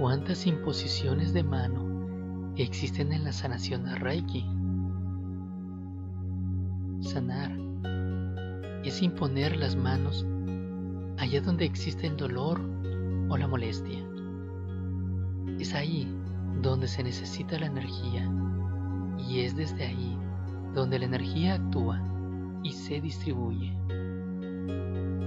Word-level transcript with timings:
¿Cuántas 0.00 0.46
imposiciones 0.46 1.34
de 1.34 1.44
mano 1.44 2.54
existen 2.56 3.12
en 3.12 3.22
la 3.22 3.32
sanación 3.32 3.84
de 3.84 3.96
Reiki? 3.96 4.46
Sanar 7.00 7.52
es 8.82 9.02
imponer 9.02 9.58
las 9.58 9.76
manos 9.76 10.24
allá 11.18 11.42
donde 11.42 11.66
existe 11.66 12.06
el 12.06 12.16
dolor 12.16 12.62
o 13.28 13.36
la 13.36 13.46
molestia. 13.46 14.02
Es 15.58 15.74
ahí 15.74 16.10
donde 16.62 16.88
se 16.88 17.02
necesita 17.02 17.58
la 17.58 17.66
energía 17.66 18.26
y 19.28 19.40
es 19.40 19.54
desde 19.54 19.84
ahí 19.84 20.16
donde 20.74 20.98
la 20.98 21.04
energía 21.04 21.56
actúa 21.56 22.02
y 22.62 22.72
se 22.72 23.02
distribuye. 23.02 23.76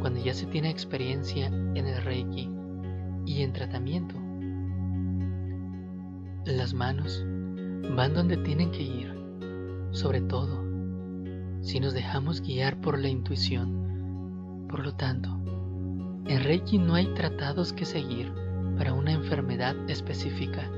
Cuando 0.02 0.20
ya 0.20 0.34
se 0.34 0.48
tiene 0.48 0.72
experiencia 0.72 1.46
en 1.46 1.86
el 1.86 2.02
Reiki 2.02 2.50
y 3.28 3.44
en 3.44 3.54
tratamiento, 3.54 4.23
las 6.46 6.74
manos 6.74 7.24
van 7.96 8.14
donde 8.14 8.38
tienen 8.38 8.72
que 8.72 8.84
ir, 8.84 9.14
sobre 9.92 10.22
todo 10.22 10.64
si 11.62 11.80
nos 11.80 11.94
dejamos 11.94 12.42
guiar 12.42 12.82
por 12.82 13.00
la 13.00 13.08
intuición. 13.08 14.66
Por 14.68 14.84
lo 14.84 14.94
tanto, 14.94 15.40
en 16.28 16.44
Reiki 16.44 16.78
no 16.78 16.96
hay 16.96 17.08
tratados 17.14 17.72
que 17.72 17.86
seguir 17.86 18.34
para 18.78 18.94
una 18.94 19.14
enfermedad 19.14 19.76
específica. 19.88 20.70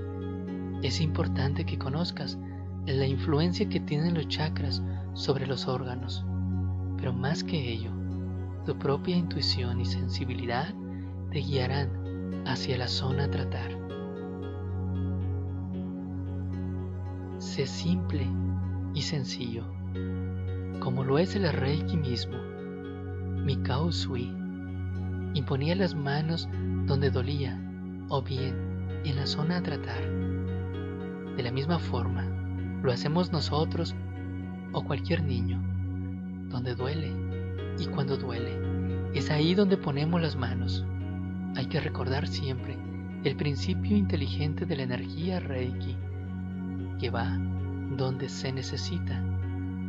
Es 0.83 1.01
importante 1.01 1.65
que 1.65 1.79
conozcas 1.79 2.37
la 2.85 3.07
influencia 3.07 3.67
que 3.67 3.79
tienen 3.79 4.13
los 4.13 4.27
chakras 4.27 4.83
sobre 5.13 5.47
los 5.47 5.67
órganos, 5.67 6.23
pero 6.97 7.13
más 7.13 7.43
que 7.43 7.73
ello, 7.73 7.89
tu 8.65 8.77
propia 8.77 9.15
intuición 9.15 9.81
y 9.81 9.85
sensibilidad 9.85 10.73
te 11.31 11.39
guiarán 11.39 12.43
hacia 12.45 12.77
la 12.77 12.87
zona 12.87 13.23
a 13.23 13.31
tratar. 13.31 13.84
Sé 17.37 17.67
simple 17.67 18.25
y 18.93 19.01
sencillo, 19.01 19.65
como 20.79 21.03
lo 21.03 21.19
es 21.19 21.35
el 21.35 21.51
Reiki 21.51 21.97
mismo. 21.97 22.37
Mikao 23.43 23.91
Sui 23.91 24.33
imponía 25.33 25.75
las 25.75 25.95
manos 25.95 26.47
donde 26.85 27.11
dolía 27.11 27.61
o 28.07 28.21
bien 28.21 28.55
en 29.03 29.17
la 29.17 29.27
zona 29.27 29.57
a 29.57 29.63
tratar. 29.63 30.01
De 31.35 31.43
la 31.43 31.51
misma 31.51 31.77
forma, 31.77 32.25
lo 32.81 32.91
hacemos 32.91 33.33
nosotros 33.33 33.93
o 34.71 34.85
cualquier 34.85 35.21
niño, 35.21 35.61
donde 36.49 36.73
duele 36.73 37.11
y 37.77 37.85
cuando 37.87 38.15
duele. 38.15 38.57
Es 39.13 39.29
ahí 39.29 39.55
donde 39.55 39.75
ponemos 39.75 40.21
las 40.21 40.37
manos. 40.37 40.85
Hay 41.57 41.65
que 41.65 41.81
recordar 41.81 42.27
siempre 42.27 42.77
el 43.25 43.35
principio 43.35 43.97
inteligente 43.97 44.65
de 44.65 44.77
la 44.77 44.83
energía 44.83 45.41
Reiki, 45.41 45.97
que 46.97 47.09
va 47.09 47.37
donde 47.97 48.29
se 48.29 48.51
necesita, 48.51 49.23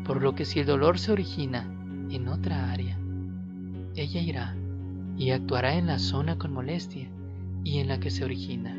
por 0.04 0.22
lo 0.22 0.34
que 0.34 0.44
si 0.44 0.60
el 0.60 0.66
dolor 0.66 0.98
se 0.98 1.12
origina 1.12 1.64
en 2.10 2.28
otra 2.28 2.70
área, 2.70 2.98
ella 3.94 4.20
irá 4.20 4.56
y 5.16 5.30
actuará 5.30 5.74
en 5.74 5.86
la 5.86 5.98
zona 5.98 6.38
con 6.38 6.52
molestia 6.52 7.08
y 7.64 7.78
en 7.78 7.88
la 7.88 7.98
que 7.98 8.10
se 8.10 8.24
origina. 8.24 8.74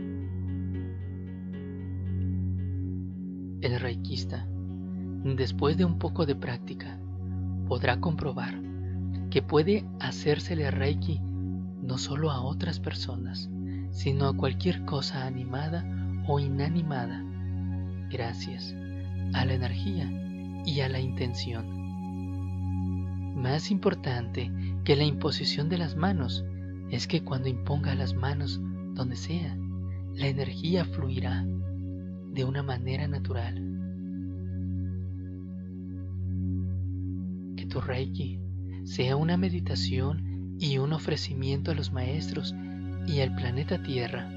El 3.59 3.79
reikista, 3.79 4.47
después 5.23 5.77
de 5.77 5.85
un 5.85 5.97
poco 5.97 6.25
de 6.25 6.35
práctica, 6.35 6.99
podrá 7.67 7.99
comprobar 7.99 8.61
que 9.29 9.41
puede 9.41 9.85
hacérsele 9.99 10.71
reiki 10.71 11.19
no 11.81 11.97
solo 11.97 12.31
a 12.31 12.41
otras 12.41 12.79
personas, 12.79 13.49
sino 13.91 14.27
a 14.27 14.37
cualquier 14.37 14.85
cosa 14.85 15.25
animada 15.25 15.85
o 16.27 16.39
inanimada, 16.39 17.23
gracias 18.09 18.75
a 19.33 19.45
la 19.45 19.53
energía 19.53 20.11
y 20.65 20.81
a 20.81 20.89
la 20.89 20.99
intención. 20.99 21.77
Más 23.35 23.71
importante 23.71 24.51
que 24.83 24.95
la 24.95 25.03
imposición 25.03 25.69
de 25.69 25.77
las 25.77 25.95
manos 25.95 26.43
es 26.89 27.07
que 27.07 27.23
cuando 27.23 27.49
imponga 27.49 27.93
las 27.95 28.15
manos 28.15 28.59
donde 28.93 29.15
sea, 29.15 29.57
la 30.15 30.27
energía 30.27 30.85
fluirá 30.85 31.45
de 32.33 32.43
una 32.43 32.63
manera 32.63 33.07
natural. 33.07 33.55
Que 37.55 37.65
tu 37.65 37.79
Reiki 37.79 38.39
sea 38.83 39.15
una 39.15 39.37
meditación 39.37 40.55
y 40.59 40.77
un 40.79 40.93
ofrecimiento 40.93 41.71
a 41.71 41.75
los 41.75 41.91
maestros 41.91 42.55
y 43.05 43.21
al 43.21 43.35
planeta 43.35 43.81
Tierra, 43.83 44.29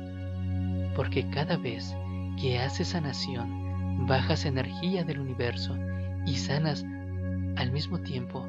porque 0.95 1.29
cada 1.31 1.57
vez 1.57 1.95
que 2.41 2.59
haces 2.59 2.89
sanación, 2.89 3.60
bajas 4.07 4.45
energía 4.45 5.05
del 5.05 5.21
universo 5.21 5.77
y 6.27 6.37
sanas 6.37 6.85
al 7.57 7.73
mismo 7.73 8.01
tiempo 8.01 8.47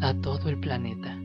a 0.00 0.14
todo 0.14 0.48
el 0.48 0.58
planeta. 0.58 1.16